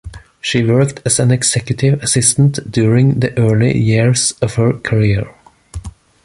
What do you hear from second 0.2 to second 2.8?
She worked as an executive assistant